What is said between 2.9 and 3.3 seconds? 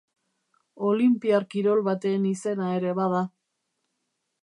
bada.